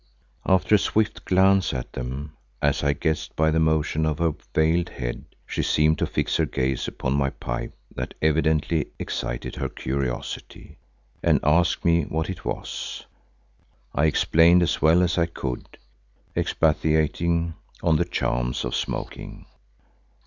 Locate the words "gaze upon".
6.47-7.13